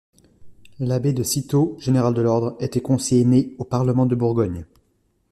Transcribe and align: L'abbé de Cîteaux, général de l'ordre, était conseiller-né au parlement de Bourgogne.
L'abbé 0.79 1.13
de 1.13 1.21
Cîteaux, 1.21 1.75
général 1.77 2.15
de 2.15 2.23
l'ordre, 2.23 2.55
était 2.59 2.81
conseiller-né 2.81 3.53
au 3.59 3.65
parlement 3.65 4.07
de 4.07 4.15
Bourgogne. 4.15 4.65